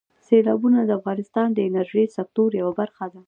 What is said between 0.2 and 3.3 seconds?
سیلابونه د افغانستان د انرژۍ سکتور یوه برخه ده.